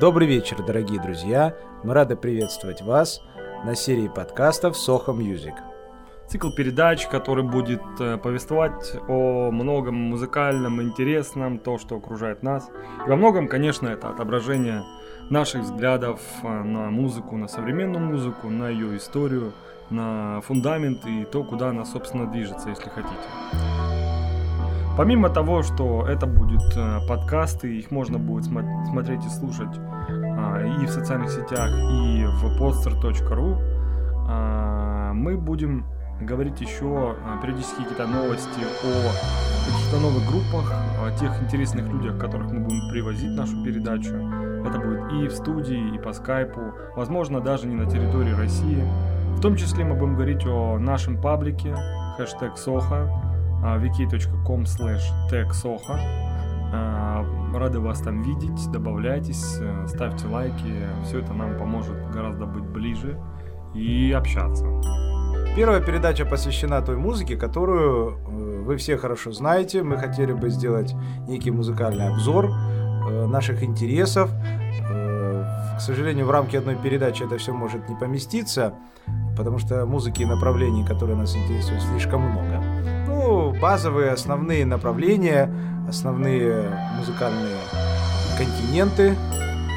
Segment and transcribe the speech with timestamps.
[0.00, 1.54] Добрый вечер, дорогие друзья.
[1.84, 3.20] Мы рады приветствовать вас
[3.66, 5.52] на серии подкастов Soho Music.
[6.26, 12.70] Цикл передач, который будет э, повествовать о многом музыкальном, интересном, то, что окружает нас.
[13.06, 14.84] И во многом, конечно, это отображение
[15.28, 19.52] наших взглядов э, на музыку, на современную музыку, на ее историю,
[19.90, 23.79] на фундамент и то, куда она, собственно, движется, если хотите.
[25.00, 29.74] Помимо того, что это будут э, подкасты, их можно будет смо- смотреть и слушать
[30.10, 33.56] э, и в социальных сетях, и в podster.ru,
[34.28, 35.86] э, мы будем
[36.20, 40.70] говорить еще э, периодически какие-то новости о каких-то новых группах,
[41.02, 44.14] о тех интересных людях, которых мы будем привозить нашу передачу.
[44.66, 48.84] Это будет и в студии, и по скайпу, возможно, даже не на территории России.
[49.34, 51.74] В том числе мы будем говорить о нашем паблике,
[52.18, 53.29] хэштег Соха,
[53.62, 55.98] wiki.com slash techsoha.
[57.52, 60.72] Рады вас там видеть, добавляйтесь, э, ставьте лайки,
[61.04, 63.18] все это нам поможет гораздо быть ближе
[63.74, 64.64] и общаться.
[65.56, 69.82] Первая передача посвящена той музыке, которую э, вы все хорошо знаете.
[69.82, 70.94] Мы хотели бы сделать
[71.26, 74.30] некий музыкальный обзор э, наших интересов.
[74.88, 78.74] К сожалению, в рамки одной передачи это все может не поместиться,
[79.36, 82.62] потому что музыки и направлений, которые нас интересуют, слишком много.
[83.60, 85.52] Базовые, основные направления,
[85.88, 87.56] основные музыкальные
[88.38, 89.16] континенты,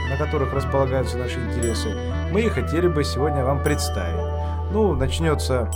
[0.10, 1.90] на которых располагаются наши интересы,
[2.32, 4.72] мы и хотели бы сегодня вам представить.
[4.72, 5.70] Ну, начнется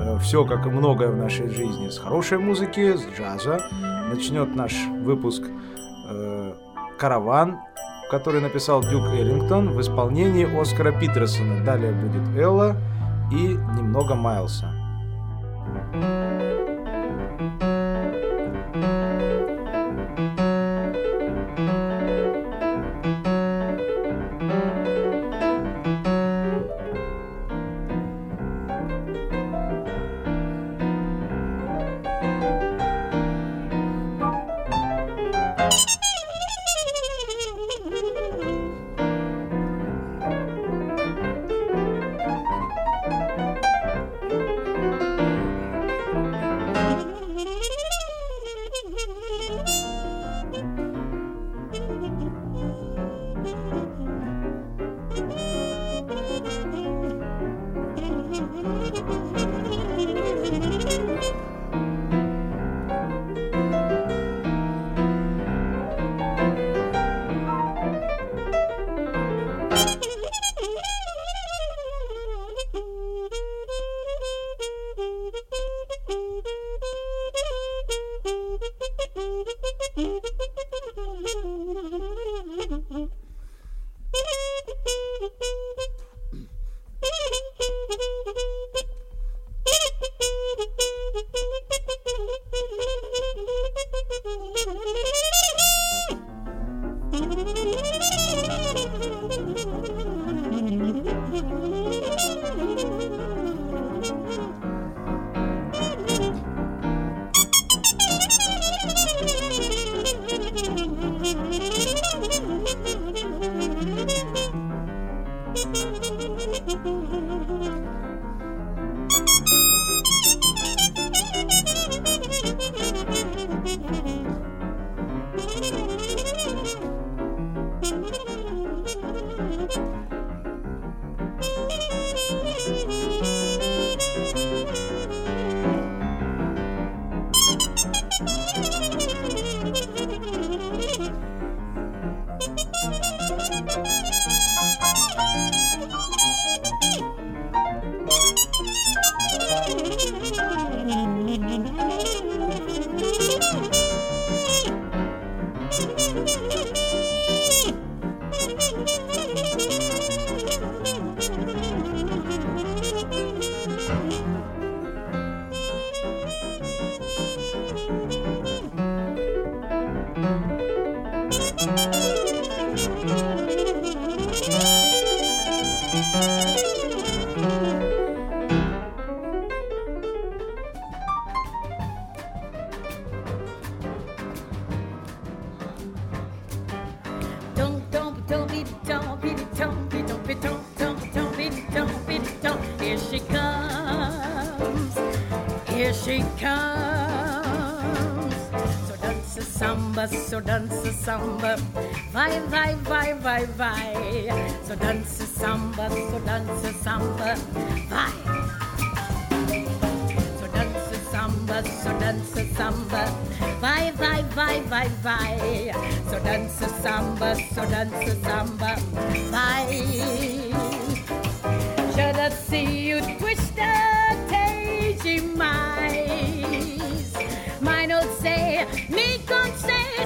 [0.00, 3.58] э, все, как и многое в нашей жизни, с хорошей музыки, с джаза.
[4.08, 5.42] Начнет наш выпуск
[6.08, 6.54] э,
[6.98, 7.58] «Караван»,
[8.10, 11.64] который написал Дюк Эллингтон в исполнении Оскара Питерсона.
[11.64, 12.76] Далее будет Элла
[13.32, 14.72] и немного Майлса.
[15.92, 16.47] dance a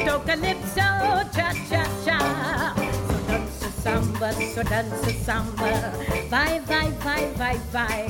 [0.04, 2.74] do calypso, oh, cha cha cha.
[3.08, 5.92] So dance a samba, so dance a samba.
[6.28, 8.08] Vai, vai, vai, vai, vai.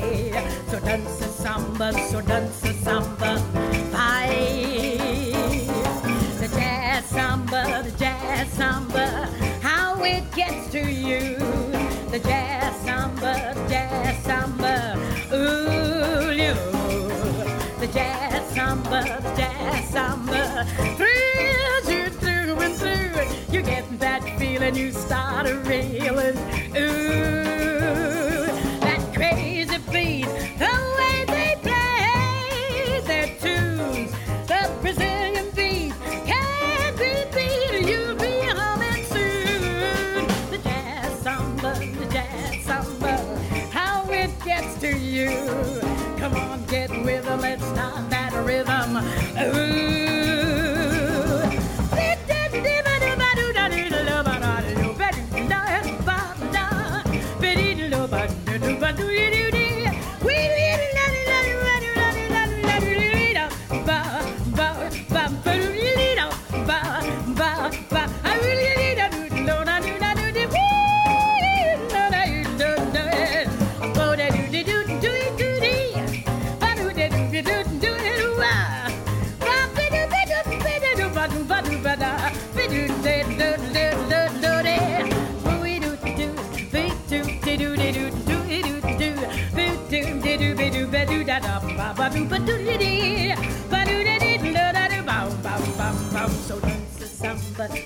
[0.70, 3.36] So dance a samba, so dance a samba.
[3.90, 5.32] Vai.
[6.40, 9.28] The jazz samba, the jazz samba,
[9.60, 11.36] how it gets to you.
[12.10, 14.98] The jazz samba, the jazz samba,
[15.32, 16.54] ooh, you.
[17.80, 20.66] The jazz samba, the jazz samba,
[20.96, 21.11] thrills
[24.62, 26.36] feeling, you start a reeling,
[26.76, 27.41] ooh,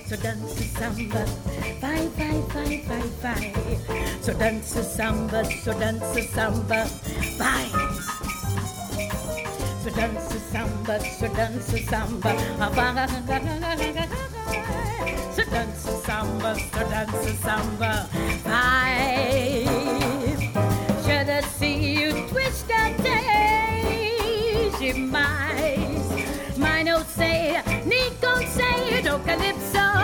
[0.07, 1.25] so dance the samba,
[1.81, 3.53] bye bye bye bye bye.
[4.21, 6.89] So dance the samba, so dance the samba,
[7.37, 7.69] bye.
[9.83, 13.07] So dance the samba, so dance the samba, bye.
[15.35, 18.07] So dance the samba, so dance the samba,
[18.45, 19.65] bye.
[21.03, 26.57] Should I see you twist that daisy mice?
[26.57, 29.96] Mine will say, Nico say, do oh, calypso,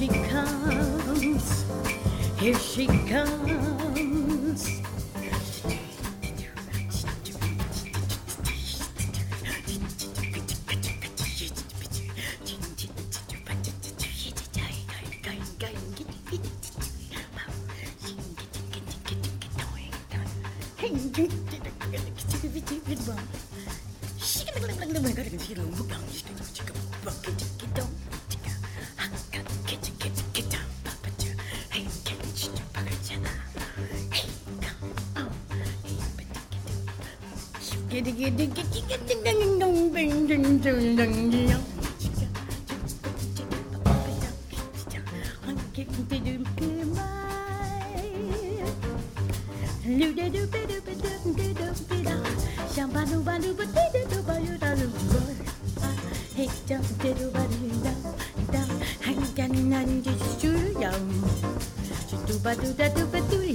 [0.00, 1.66] she comes,
[2.38, 3.69] here she comes.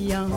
[0.06, 0.32] Yum.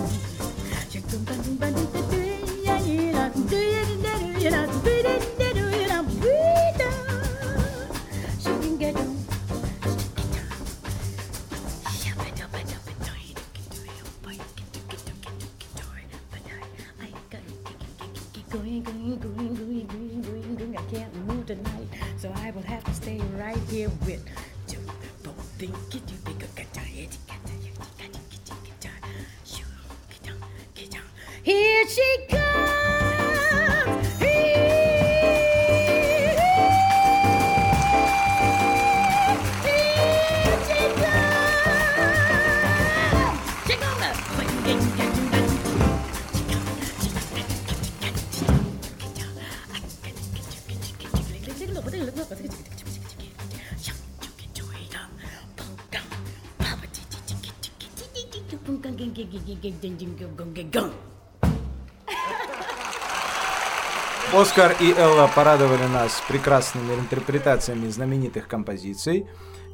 [64.49, 69.26] Оскар и Элла порадовали нас прекрасными интерпретациями знаменитых композиций.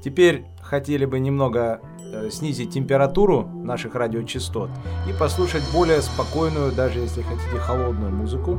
[0.02, 4.71] Теперь хотели бы немного э, снизить температуру наших радиочастот
[5.09, 8.54] и послушать более спокойную, даже если хотите, холодную музыку,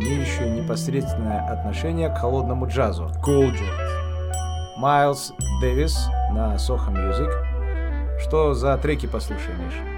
[0.00, 3.10] имеющую непосредственное отношение к холодному джазу.
[3.22, 4.78] Cool Jazz.
[4.78, 7.30] Майлз Дэвис на Soho Music.
[8.22, 9.97] Что за треки послушаем, Миш?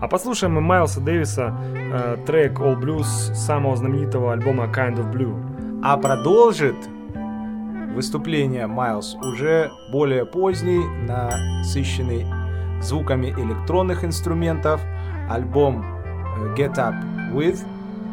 [0.00, 5.80] А послушаем мы Майлса Дэвиса э, трек All Blues самого знаменитого альбома Kind of Blue.
[5.84, 6.76] А продолжит
[7.94, 12.24] выступление Майлз уже более поздний, насыщенный
[12.80, 14.80] звуками электронных инструментов,
[15.28, 16.94] альбом э, Get Up
[17.34, 17.60] With,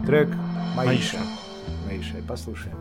[0.06, 0.28] трек
[0.76, 1.20] Маиша.
[1.88, 2.76] Маиша, послушаем.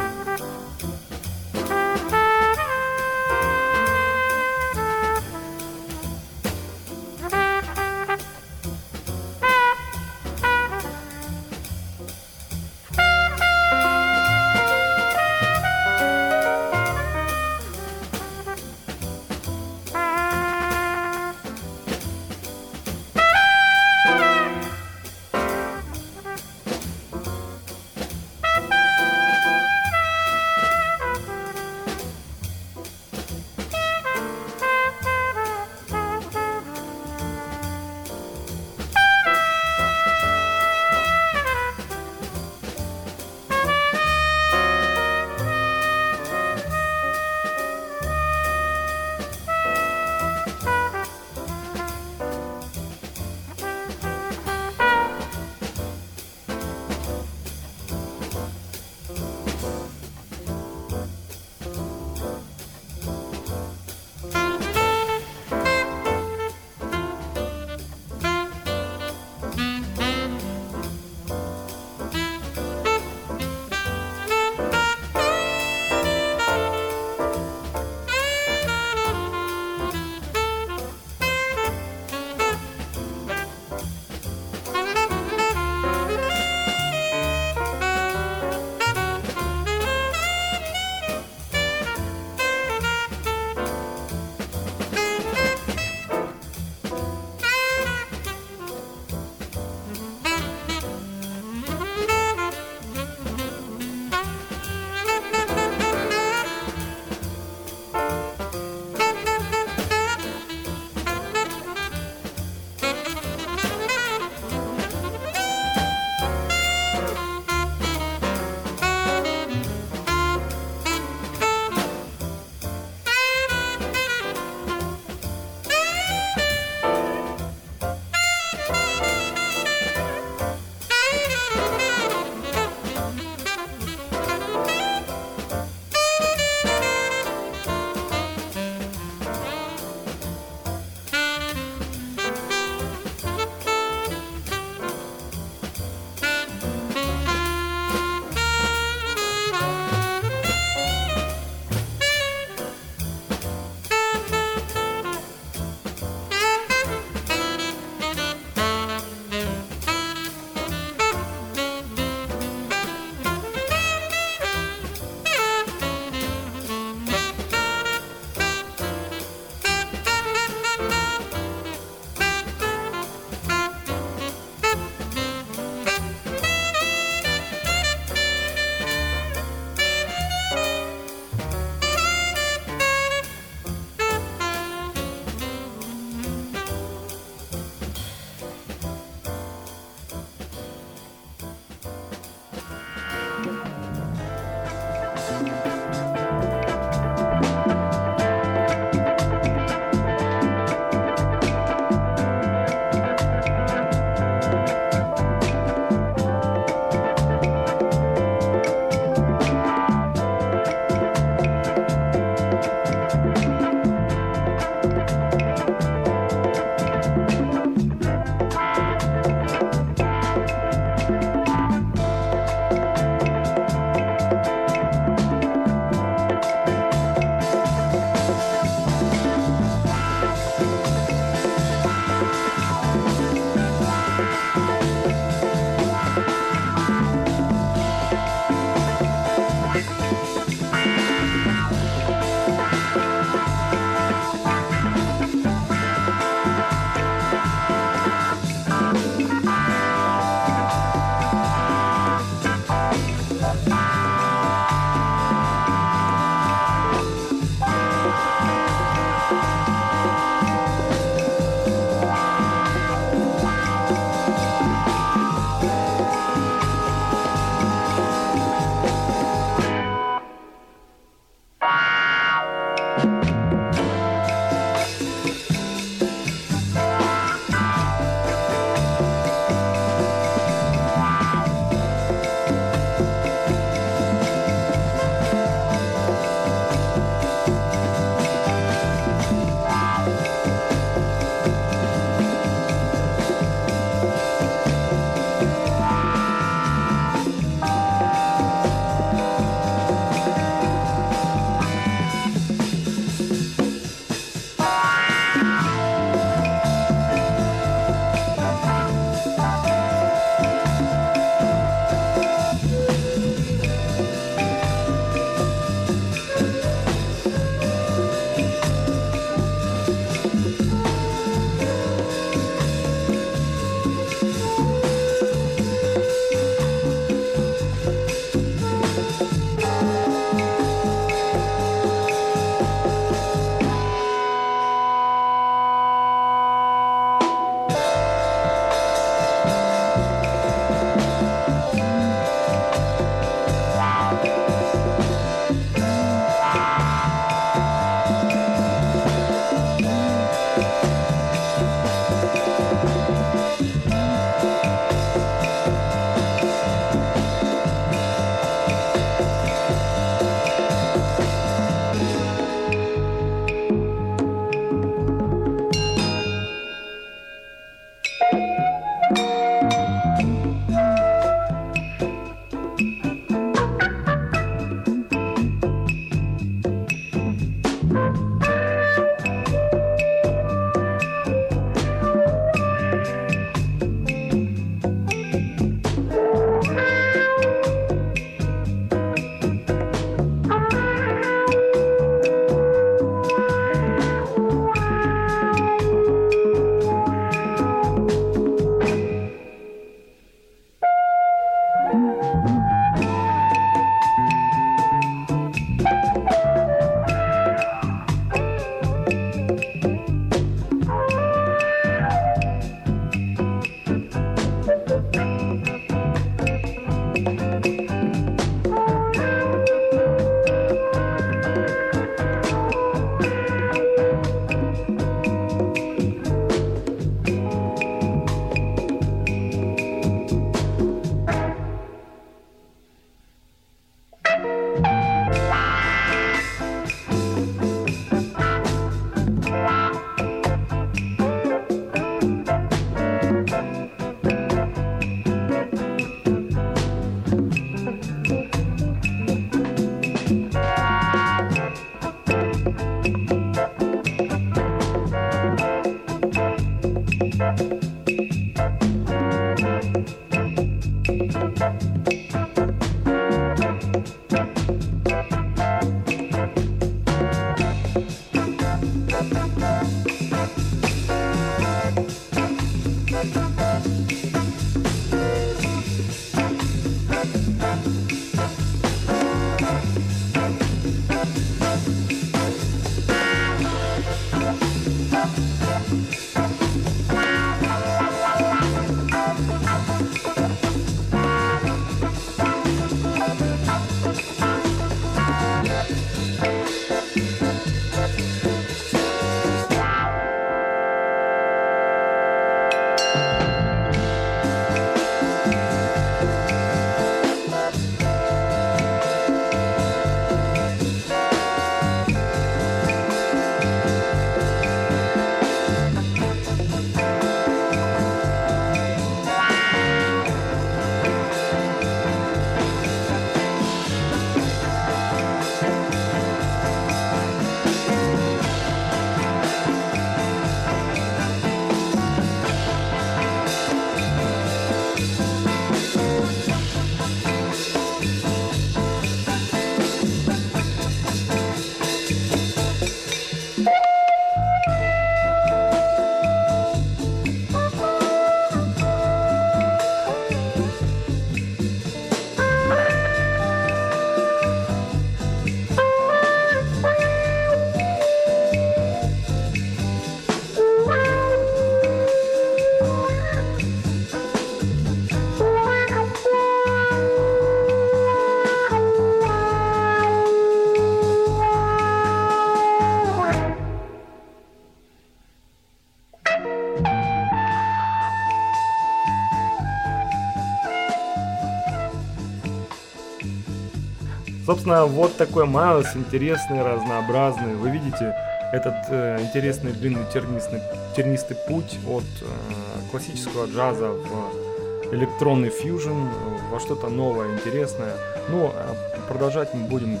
[584.50, 587.54] Собственно, вот такой Майлз, интересный, разнообразный.
[587.54, 588.16] Вы видите
[588.52, 590.60] этот э, интересный длинный тернистый,
[590.96, 596.08] тернистый путь от э, классического джаза в электронный фьюжн,
[596.50, 597.94] во что-то новое, интересное.
[598.28, 598.74] Ну, а
[599.06, 600.00] продолжать мы будем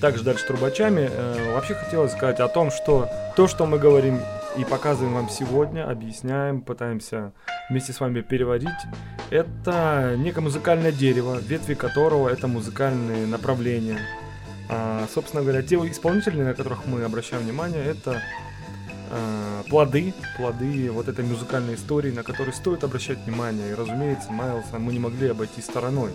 [0.00, 1.08] также дальше трубачами.
[1.10, 4.20] Э, вообще хотелось сказать о том, что то, что мы говорим
[4.56, 7.32] и показываем вам сегодня, объясняем, пытаемся
[7.68, 8.68] вместе с вами переводить,
[9.30, 13.98] это некое музыкальное дерево, ветви которого это музыкальные направления.
[14.70, 18.20] А, собственно говоря, те исполнители, на которых мы обращаем внимание, это
[19.10, 23.70] а, плоды, плоды вот этой музыкальной истории, на которые стоит обращать внимание.
[23.70, 26.10] И, разумеется, Майлса мы не могли обойти стороной.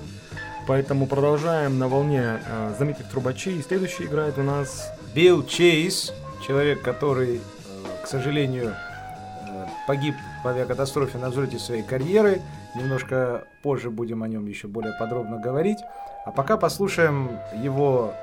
[0.68, 3.62] Поэтому продолжаем на волне а, знаменитых трубачей.
[3.62, 4.92] Следующий играет у нас...
[5.14, 6.12] Билл Чейз,
[6.46, 12.42] человек, который, э, к сожалению, э, погиб в авиакатастрофе на взлете своей карьеры.
[12.76, 15.78] Немножко позже будем о нем еще более подробно говорить.
[16.26, 18.14] А пока послушаем его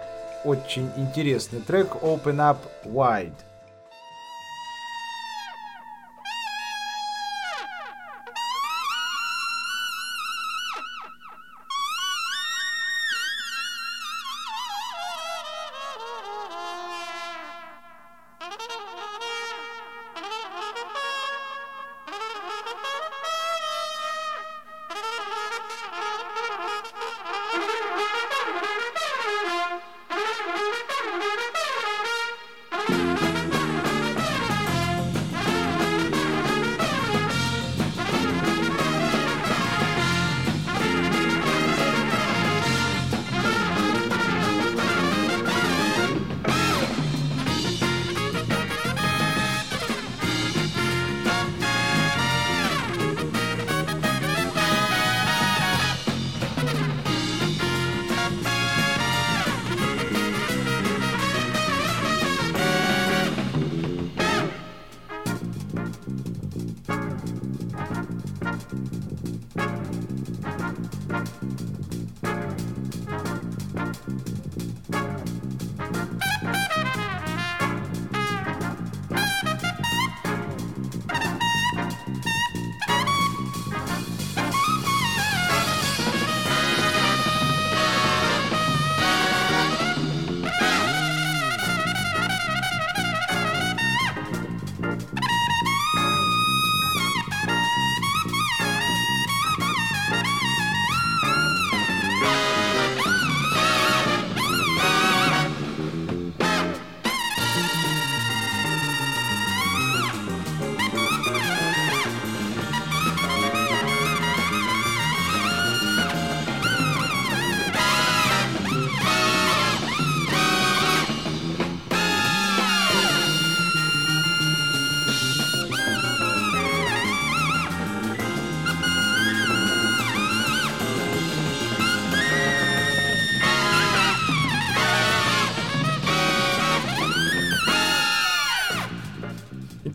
[0.45, 3.35] очень интересный трек Open Up Wide.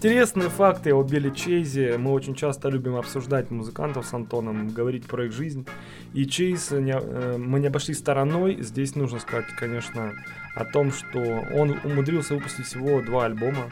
[0.06, 1.98] Интересные факты о Билли Чейзе.
[1.98, 5.65] Мы очень часто любим обсуждать музыкантов с Антоном, говорить про их жизнь.
[6.13, 8.62] И Чейз не, э, мы не обошли стороной.
[8.62, 10.13] Здесь нужно сказать, конечно,
[10.54, 11.18] о том, что
[11.56, 13.72] он умудрился выпустить всего два альбома.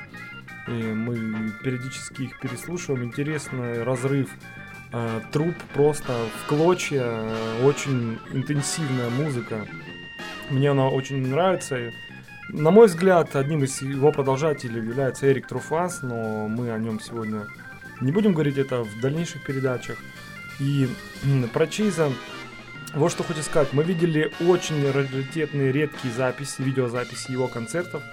[0.68, 3.04] И мы периодически их переслушиваем.
[3.04, 4.32] Интересный разрыв
[4.92, 7.04] э, труп просто в клочья.
[7.06, 9.68] Э, очень интенсивная музыка.
[10.50, 11.92] Мне она очень нравится.
[12.54, 17.48] На мой взгляд, одним из его продолжателей является Эрик Труфас, но мы о нем сегодня
[18.00, 19.98] не будем говорить это в дальнейших передачах.
[20.60, 20.88] И
[21.52, 22.12] про Чейза
[22.94, 23.74] вот что хочу сказать.
[23.74, 28.04] Мы видели очень раритетные, редкие записи, видеозаписи его концертов.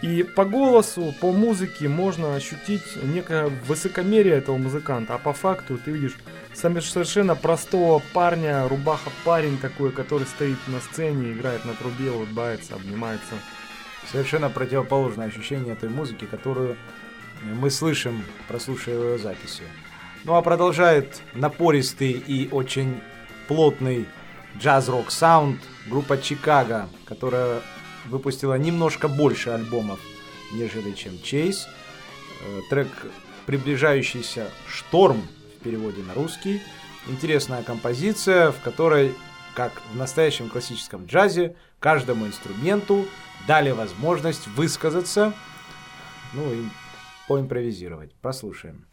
[0.00, 5.16] И по голосу, по музыке можно ощутить некое высокомерие этого музыканта.
[5.16, 6.16] А по факту ты видишь
[6.54, 13.34] совершенно простого парня, рубаха парень такой, который стоит на сцене, играет на трубе, улыбается, обнимается.
[14.10, 16.76] Совершенно противоположное ощущение той музыки, которую
[17.42, 19.62] мы слышим, прослушивая записи.
[20.24, 23.00] Ну а продолжает напористый и очень
[23.48, 24.06] плотный
[24.58, 27.60] джаз-рок саунд группа Чикаго, которая
[28.06, 30.00] выпустила немножко больше альбомов,
[30.52, 31.66] нежели чем Чейз.
[32.42, 32.88] Э, трек
[33.46, 35.22] приближающийся «Шторм»
[35.58, 36.60] в переводе на русский.
[37.08, 39.14] Интересная композиция, в которой,
[39.54, 43.06] как в настоящем классическом джазе, каждому инструменту
[43.46, 45.32] дали возможность высказаться,
[46.32, 46.64] ну и
[47.28, 48.14] поимпровизировать.
[48.14, 48.86] Послушаем.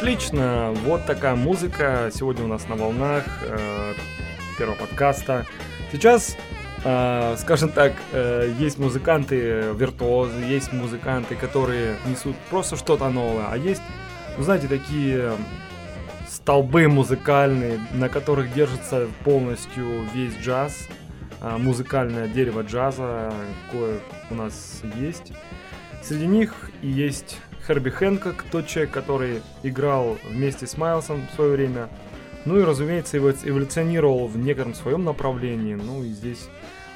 [0.00, 3.92] Отлично, вот такая музыка сегодня у нас на волнах э,
[4.56, 5.44] первого подкаста.
[5.92, 6.38] Сейчас,
[6.84, 13.58] э, скажем так, э, есть музыканты виртуозы, есть музыканты, которые несут просто что-то новое, а
[13.58, 13.82] есть,
[14.38, 15.32] ну знаете, такие
[16.26, 20.88] столбы музыкальные, на которых держится полностью весь джаз,
[21.42, 23.34] а, музыкальное дерево джаза,
[23.70, 23.98] кое
[24.30, 25.34] у нас есть.
[26.02, 31.52] Среди них и есть Херби Хэнкок, тот человек, который играл вместе с Майлсом в свое
[31.52, 31.88] время.
[32.44, 35.74] Ну и, разумеется, эволюционировал в некотором своем направлении.
[35.74, 36.48] Ну и здесь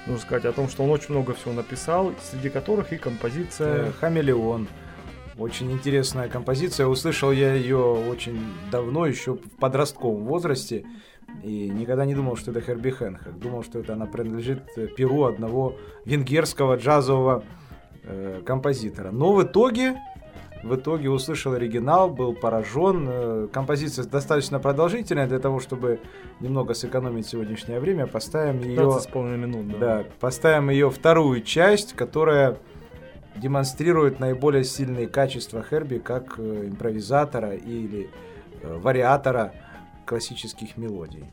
[0.07, 3.89] нужно сказать о том, что он очень много всего написал, среди которых и композиция...
[3.89, 4.69] Э, Хамелеон.
[5.37, 6.87] Очень интересная композиция.
[6.87, 10.85] Услышал я ее очень давно, еще в подростковом возрасте.
[11.43, 13.39] И никогда не думал, что это Херби Хэнкок.
[13.39, 14.63] Думал, что это она принадлежит
[14.97, 17.45] перу одного венгерского джазового
[18.05, 19.11] э, композитора.
[19.11, 19.97] Но в итоге
[20.65, 23.07] в итоге услышал оригинал, был поражен.
[23.09, 26.01] Э, композиция достаточно продолжительная для того, чтобы
[26.41, 28.07] немного сэкономить сегодняшнее время.
[28.07, 28.99] Поставим ее...
[28.99, 29.79] с половиной минут, да.
[29.79, 32.57] Да, поставим ее вторую часть, которая
[33.37, 38.09] демонстрирует наиболее сильные качества Херби как э, импровизатора или
[38.63, 39.53] э, вариатора
[40.07, 41.25] классических мелодий.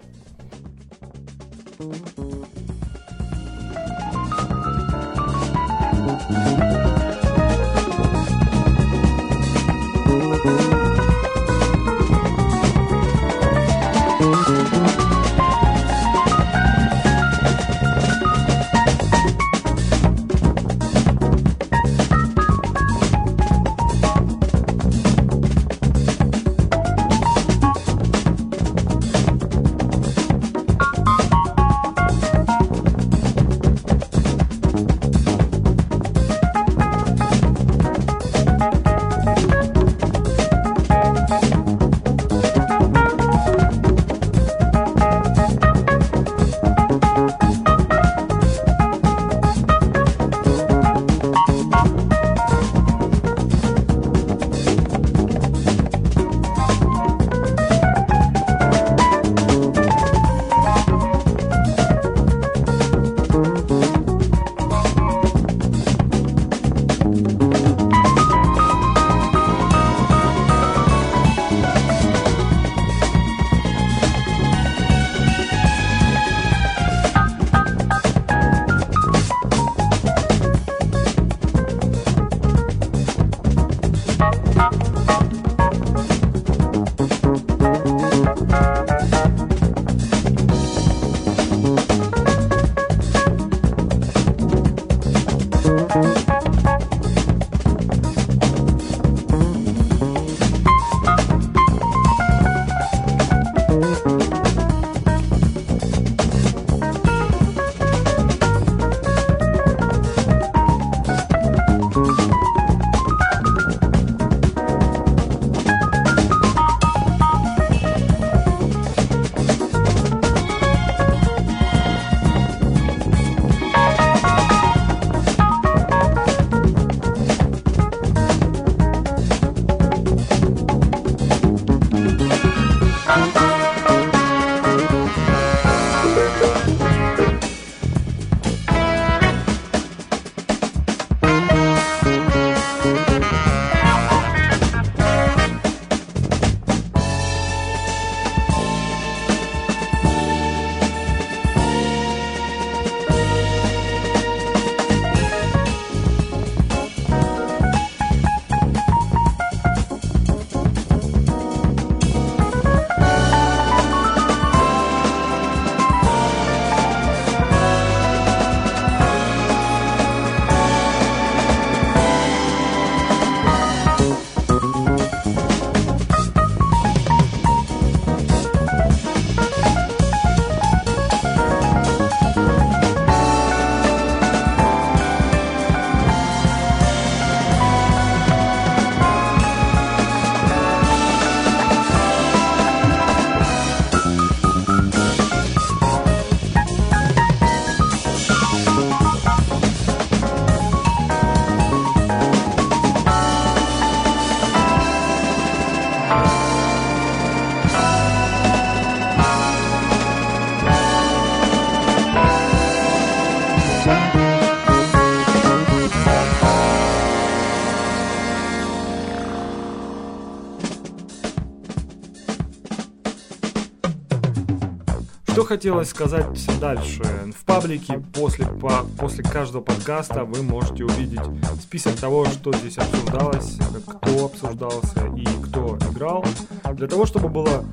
[225.51, 227.03] хотелось сказать дальше?
[227.37, 231.19] В паблике после, по, после каждого подкаста вы можете увидеть
[231.61, 236.23] список того, что здесь обсуждалось, кто обсуждался и кто играл.
[236.71, 237.65] Для того, чтобы была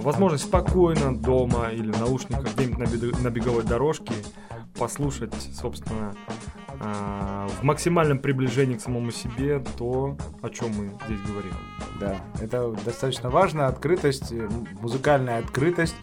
[0.00, 4.14] возможность спокойно дома или в наушниках где-нибудь на беговой дорожке
[4.76, 6.16] послушать, собственно,
[6.80, 11.52] а, в максимальном приближении к самому себе то, о чем мы здесь говорим.
[12.00, 14.32] Да, это достаточно важно, открытость,
[14.80, 15.94] музыкальная открытость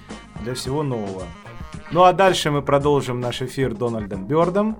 [0.43, 1.23] для всего нового.
[1.91, 4.77] Ну а дальше мы продолжим наш эфир Дональдом Бёрдом,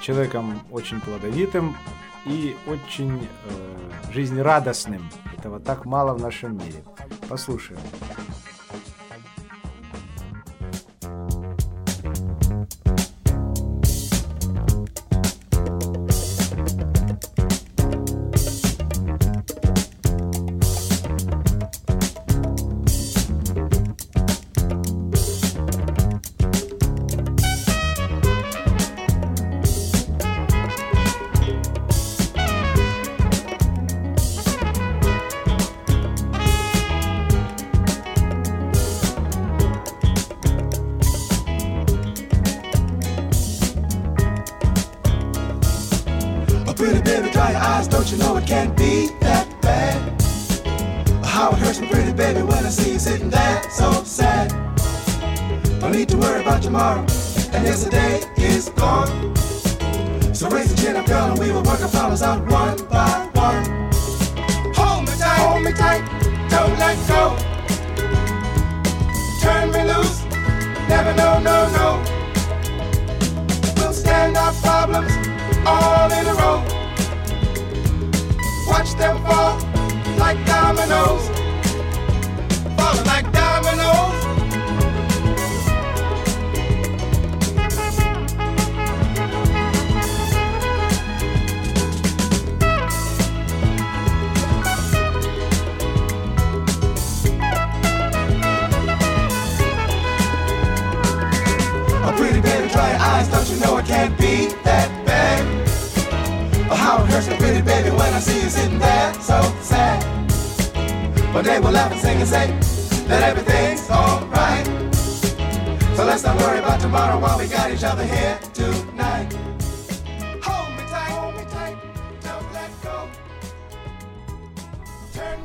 [0.00, 1.76] человеком очень плодовитым
[2.26, 5.10] и очень э, жизнерадостным.
[5.38, 6.84] Этого так мало в нашем мире.
[7.28, 7.80] Послушаем.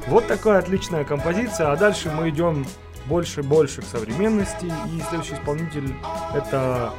[0.08, 2.66] Вот такая отличная композиция, а дальше мы идем
[3.08, 4.66] больше и больше к современности.
[4.66, 5.96] И следующий исполнитель
[6.36, 6.94] это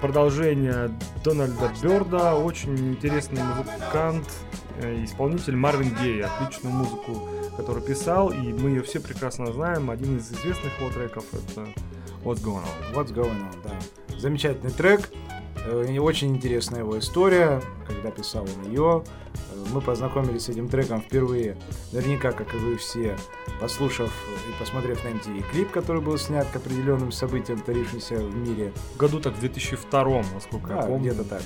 [0.00, 0.90] продолжение
[1.22, 4.28] Дональда Берда, очень интересный музыкант,
[4.80, 9.90] э, исполнитель Марвин Гей, отличную музыку, которую писал, и мы ее все прекрасно знаем.
[9.90, 11.68] Один из известных его треков это
[12.22, 12.94] What's Going On.
[12.94, 14.18] What's Going On, да.
[14.18, 15.10] Замечательный трек,
[15.66, 19.04] э, очень интересная его история, когда писал он ее,
[19.72, 21.56] мы познакомились с этим треком впервые,
[21.92, 23.16] наверняка, как и вы все,
[23.60, 24.12] послушав
[24.48, 28.72] и посмотрев на MTV клип, который был снят к определенным событиям, творившимся в мире.
[28.94, 31.12] В году так в 2002, насколько да, я помню.
[31.12, 31.42] где-то так.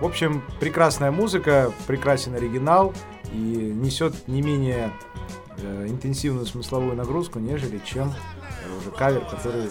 [0.00, 2.92] В общем, прекрасная музыка, прекрасен оригинал
[3.32, 4.92] и несет не менее
[5.58, 8.12] э, интенсивную смысловую нагрузку, нежели чем
[8.78, 9.68] уже кавер, который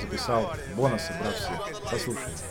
[0.00, 1.80] записал бонусы, брат всех.
[1.90, 2.42] Послушайте.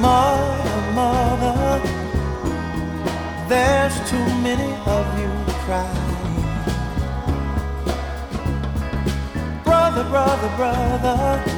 [0.00, 1.82] Mother, mother,
[3.48, 5.30] there's too many of you
[5.64, 6.08] crying.
[9.64, 11.57] Brother, brother, brother,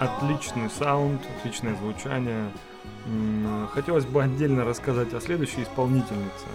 [0.00, 2.50] отличный саунд, отличное звучание.
[3.72, 6.46] Хотелось бы отдельно рассказать о следующей исполнительнице.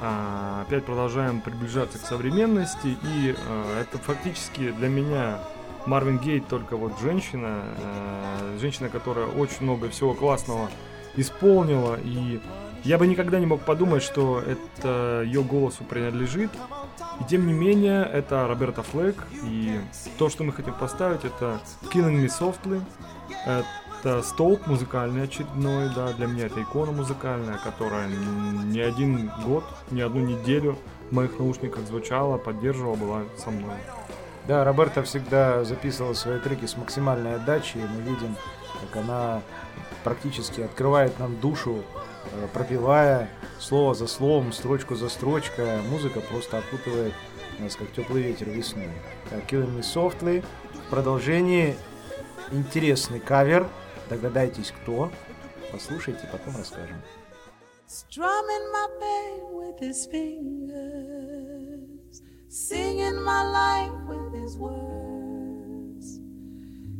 [0.00, 5.40] А, Опять продолжаем приближаться к современности, и э, это фактически для меня
[5.86, 10.70] Марвин Гейт только вот женщина, э, женщина, которая очень много всего классного
[11.16, 12.40] исполнила, и
[12.88, 16.50] я бы никогда не мог подумать, что это ее голосу принадлежит.
[17.20, 19.78] И тем не менее, это Роберта Флэк, и
[20.16, 21.60] то, что мы хотим поставить, это
[21.92, 22.80] Killing Me Softly,
[23.44, 30.00] это столб музыкальный очередной, да, для меня это икона музыкальная, которая не один год, не
[30.00, 30.78] одну неделю
[31.10, 33.76] в моих наушниках звучала, поддерживала, была со мной.
[34.46, 38.34] Да, Роберта всегда записывала свои треки с максимальной отдачей, и мы видим,
[38.80, 39.42] как она
[40.04, 41.84] практически открывает нам душу,
[42.32, 45.82] э, пропевая слово за словом, строчку за строчкой.
[45.82, 47.14] Музыка просто окутывает
[47.58, 48.90] нас, как теплый ветер весной.
[49.48, 50.44] Killing Me Softly.
[50.86, 51.76] В продолжении
[52.50, 53.68] интересный кавер.
[54.08, 55.10] Догадайтесь, кто.
[55.72, 57.02] Послушайте, потом расскажем.
[57.88, 61.42] strumming my pain with his fingers,
[62.48, 65.07] singing my life with his words,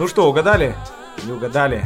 [0.00, 0.74] Ну что, угадали?
[1.26, 1.84] Не угадали.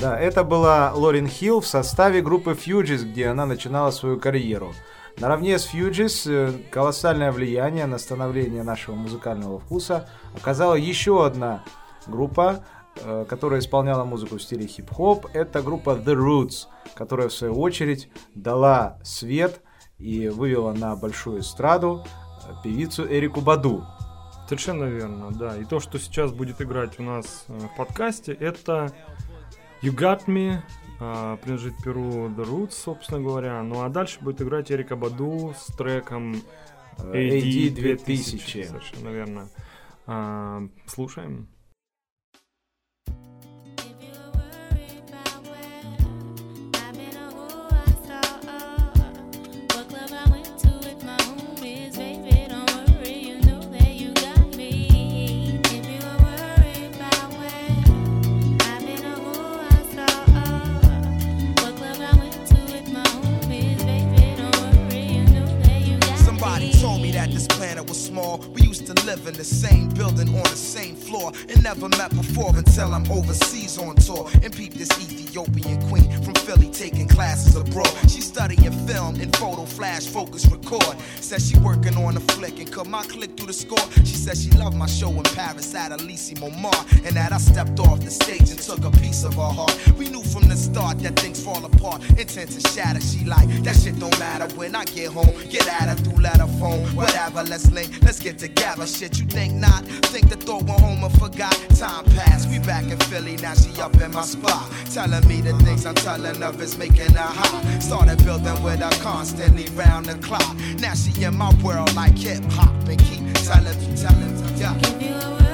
[0.00, 4.72] Да, это была Лорен Хилл в составе группы Fugees, где она начинала свою карьеру.
[5.18, 11.64] Наравне с Fugees э, колоссальное влияние на становление нашего музыкального вкуса оказала еще одна
[12.06, 12.62] группа,
[12.94, 15.26] э, которая исполняла музыку в стиле хип-хоп.
[15.32, 19.60] Это группа The Roots, которая в свою очередь дала свет
[19.98, 22.04] и вывела на большую эстраду
[22.46, 23.84] э, певицу Эрику Баду.
[24.50, 25.56] Совершенно верно, да.
[25.56, 28.92] И то, что сейчас будет играть у нас э, в подкасте, это
[29.80, 30.58] You Got Me,
[31.00, 33.62] э, принадлежит Перу The Roots, собственно говоря.
[33.62, 36.42] Ну а дальше будет играть Эрика Баду с треком
[37.04, 37.72] Э, AD AD 2000.
[37.72, 38.64] 2000.
[38.64, 39.48] Совершенно верно.
[40.06, 41.48] А, слушаем.
[69.40, 73.96] The same building on the same floor and never met before until I'm overseas on
[73.96, 77.86] tour and peep this Ethiopian queen from Philly taking classes abroad.
[78.08, 80.98] She studying film and photo flash focus record.
[81.20, 83.78] Says she working on a flick and cut my click through the score.
[83.98, 86.74] She says she loved my show in Paris at Elise Momar
[87.06, 89.76] and that I stepped off the stage and took a piece of her heart.
[89.96, 93.00] We knew from the start that things fall apart, intent to shatter.
[93.00, 95.32] She like that shit don't matter when I get home.
[95.50, 97.44] Get at her through letter phone, whatever.
[97.44, 98.88] Let's link, let's get together.
[98.88, 99.84] Shit, you think not?
[100.10, 101.54] Think the thought went home and forgot.
[101.76, 103.36] Time passed, we back in Philly.
[103.36, 107.12] Now she up in my spot, telling me the things I'm telling her is making
[107.14, 107.78] her high.
[107.78, 110.56] Started building with her constantly round the clock.
[110.78, 115.49] Now she in my world like hip hop and keep telling me, telling me, yeah.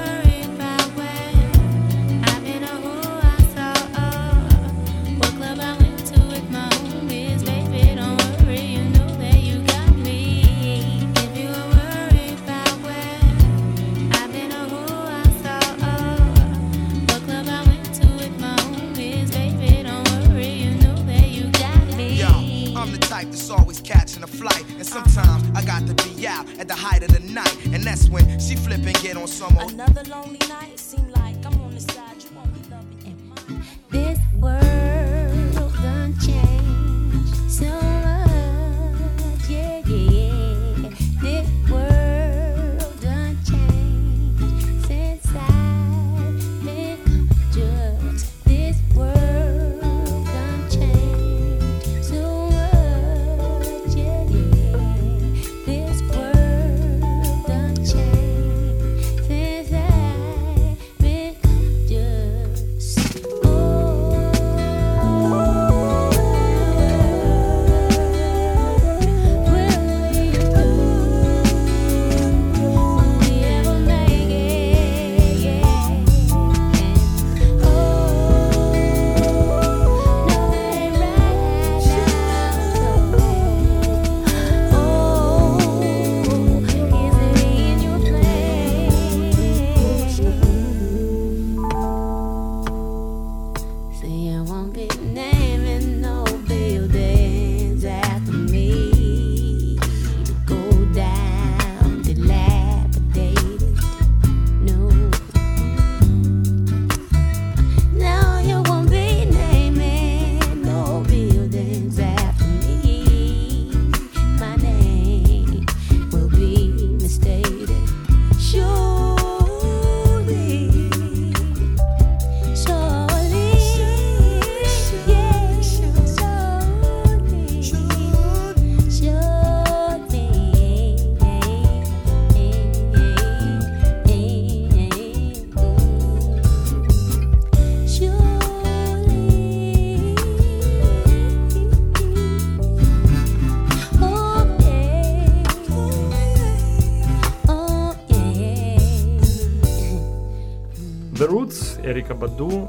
[152.07, 152.67] Эрика Баду.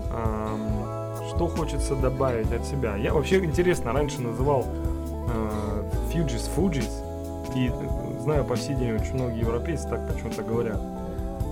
[1.29, 2.97] Что хочется добавить от себя?
[2.97, 4.65] Я вообще интересно, раньше называл
[5.29, 5.83] э,
[6.13, 6.91] Fugees Fugees.
[7.55, 10.81] И э, знаю по сей день очень многие европейцы так почему-то говорят.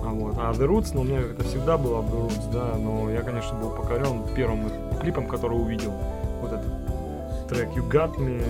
[0.03, 0.35] А, вот.
[0.37, 3.57] а The Roots, ну, у меня это всегда было The Roots, да, но я, конечно,
[3.57, 4.69] был покорен первым
[4.99, 5.93] клипом, который увидел.
[6.41, 8.43] Вот этот трек You Got Me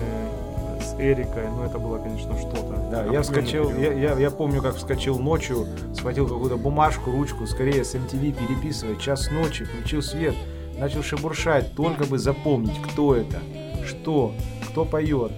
[0.80, 2.74] с Эрикой, ну, это было, конечно, что-то.
[2.90, 7.46] Да, я Определенный вскочил, я, я, я помню, как вскочил ночью, схватил какую-то бумажку, ручку,
[7.46, 10.34] скорее с MTV переписывать, час ночи, включил свет,
[10.78, 13.38] начал шебуршать, только бы запомнить, кто это,
[13.86, 14.32] что,
[14.70, 15.32] кто поет,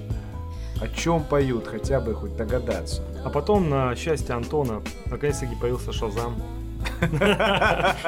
[0.81, 3.03] о чем поют, хотя бы хоть догадаться.
[3.25, 6.37] А потом, на счастье Антона, наконец-таки появился Шазам.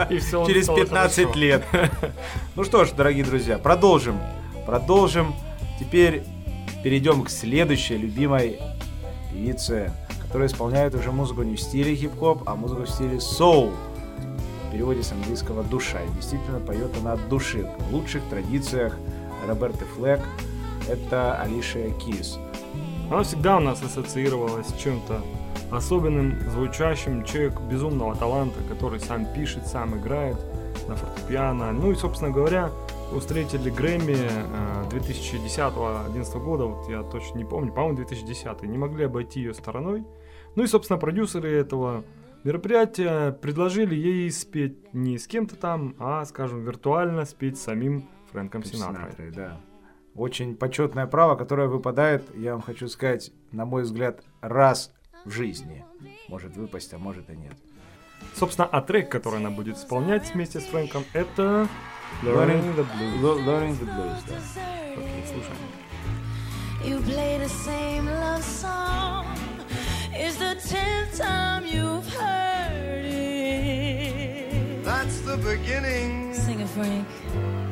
[0.09, 1.62] Через 15 лет.
[2.55, 4.18] Ну что ж, дорогие друзья, продолжим.
[4.66, 5.35] Продолжим.
[5.78, 6.22] Теперь
[6.83, 8.59] перейдем к следующей любимой
[9.33, 13.70] певице, которая исполняет уже музыку не в стиле хип-хоп, а музыку в стиле соул.
[14.68, 16.03] В переводе с английского «душа».
[16.03, 17.68] И действительно поет она от души.
[17.91, 18.97] В лучших традициях
[19.47, 20.20] Роберты Флэк.
[20.89, 22.39] Это Алишия Кис.
[23.11, 25.20] Она всегда у нас ассоциировалась с чем-то
[25.70, 27.24] особенным, звучащим.
[27.24, 30.37] Человек безумного таланта, который сам пишет, сам играет
[30.89, 31.72] на фортепиано.
[31.72, 32.70] Ну и, собственно говоря,
[33.15, 39.41] устроители Грэмми э, 2010-2011 года, вот я точно не помню, по-моему, 2010 не могли обойти
[39.41, 40.05] ее стороной.
[40.57, 42.05] Ну и, собственно, продюсеры этого
[42.45, 48.65] мероприятия предложили ей спеть не с кем-то там, а, скажем, виртуально спеть с самим Фрэнком
[48.65, 49.13] Синатрой.
[49.13, 49.61] Синатрой, да.
[50.15, 54.93] Очень почетное право, которое выпадает, я вам хочу сказать, на мой взгляд, раз
[55.25, 55.85] в жизни.
[56.29, 57.55] Может выпасть, а может и нет.
[58.35, 61.69] Собственно, а трек, который она будет исполнять вместе с Фрэнком, это
[62.23, 63.47] Learning, the blues.
[63.47, 64.23] Learning the blues.
[64.27, 65.69] Okay, słuchajmy.
[66.85, 69.27] You play the same love song.
[70.13, 74.85] It's the tenth time you've heard it.
[74.85, 76.35] That's the beginning.
[76.35, 77.07] Sing it, Frank.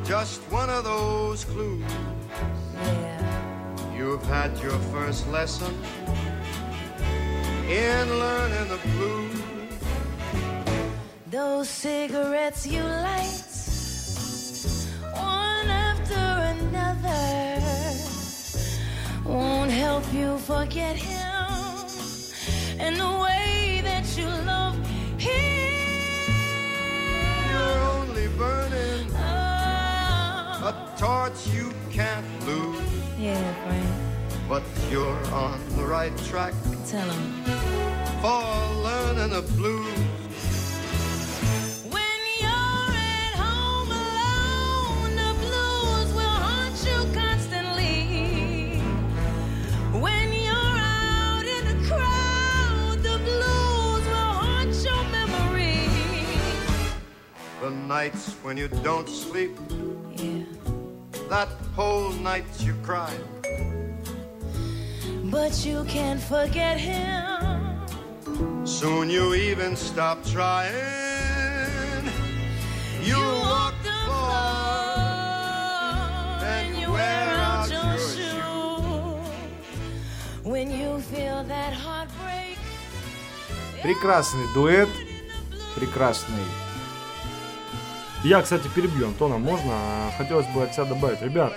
[0.03, 1.83] Just one of those clues.
[2.73, 3.95] Yeah.
[3.95, 5.73] You have had your first lesson
[7.69, 9.41] in learning the blues.
[11.29, 13.50] Those cigarettes you light
[19.25, 21.19] won't help you forget him
[22.79, 24.75] and the way that you love
[25.17, 25.73] him.
[27.51, 30.69] You're only burning Oh.
[30.71, 32.81] a torch you can't lose,
[33.19, 33.85] Yeah, Frank.
[34.49, 36.53] but you're on the right track
[36.87, 37.43] Tell him.
[38.21, 38.43] for
[38.83, 39.99] learning the blues.
[57.60, 59.56] The nights when you don't sleep,
[60.16, 60.44] Yeah.
[61.28, 63.14] that whole night you cry.
[65.24, 67.26] But you can't forget him.
[68.64, 70.74] Soon you even stop trying.
[73.02, 74.86] You walk the floor
[76.44, 79.30] and you wear out your shoes.
[80.44, 82.58] When you feel that heartbreak.
[83.82, 84.88] Прекрасный дуэт,
[85.76, 86.44] прекрасный.
[88.23, 89.73] Я, кстати, перебью Антона, можно?
[90.15, 91.23] Хотелось бы от себя добавить.
[91.23, 91.53] Ребят,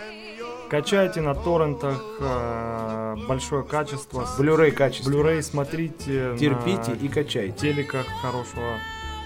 [0.70, 4.26] качайте на торрентах э, большое качество.
[4.38, 5.10] Blu-ray качество.
[5.10, 6.34] Blu-ray смотрите.
[6.38, 7.54] Терпите на и качайте.
[7.58, 8.78] телеках хорошего,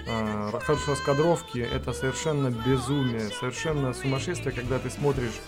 [0.09, 1.61] э, хорошей раскадровки.
[1.61, 5.41] Это совершенно безумие, совершенно сумасшествие, когда ты смотришь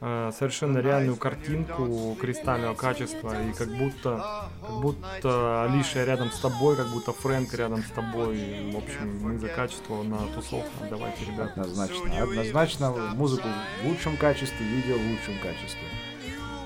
[0.00, 6.88] совершенно реальную картинку кристального качества и как будто как будто Алиша рядом с тобой, как
[6.88, 8.70] будто Фрэнк рядом с тобой.
[8.72, 10.84] В общем, мы за качество на тусовку.
[10.90, 11.52] Давайте, ребят.
[11.52, 12.22] Однозначно.
[12.22, 13.48] Однозначно музыку
[13.82, 15.88] в лучшем качестве, видео в лучшем качестве.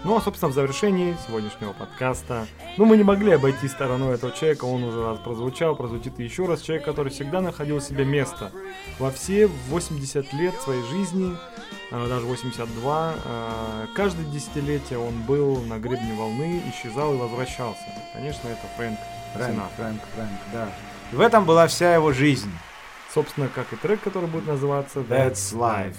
[0.03, 2.47] Ну, а, собственно, в завершении сегодняшнего подкаста,
[2.79, 6.63] ну, мы не могли обойти стороной этого человека, он уже раз прозвучал, прозвучит еще раз.
[6.63, 8.51] Человек, который всегда находил себе место
[8.99, 11.37] во все 80 лет своей жизни,
[11.91, 17.85] а, даже 82, а, каждое десятилетие он был на гребне волны, исчезал и возвращался.
[18.15, 18.99] Конечно, это Фрэнк
[19.35, 19.75] Фрэнк, Синатра.
[19.77, 20.69] Фрэнк, Фрэнк, да.
[21.13, 22.51] И в этом была вся его жизнь.
[23.13, 25.99] Собственно, как и трек, который будет называться That's life.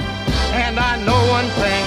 [0.71, 1.85] And I know one thing.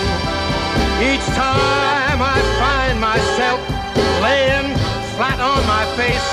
[1.00, 3.58] Each time I find myself
[4.20, 4.76] laying
[5.16, 6.28] flat on my face,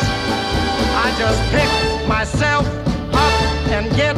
[0.99, 1.71] I just pick
[2.09, 2.67] myself
[3.15, 4.17] up and get